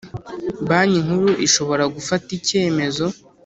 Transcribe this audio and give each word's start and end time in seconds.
Banki 0.67 0.99
Nkuru 1.05 1.29
ishobora 1.47 1.83
gufata 1.95 2.27
icyemezo 2.37 3.05